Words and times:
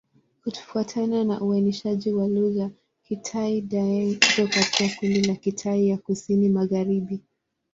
Kufuatana 0.43 1.23
na 1.23 1.41
uainishaji 1.41 2.13
wa 2.13 2.27
lugha, 2.27 2.69
Kitai-Daeng 3.03 4.09
iko 4.11 4.47
katika 4.47 4.99
kundi 4.99 5.21
la 5.23 5.35
Kitai 5.35 5.89
ya 5.89 5.97
Kusini-Magharibi. 5.97 7.19